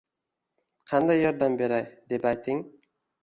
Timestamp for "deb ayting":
2.13-2.65